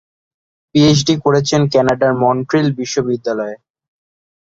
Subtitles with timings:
[0.75, 3.55] PhD করেছেন কানাডার Montreal বিশ্ববিদ্যালয়ে।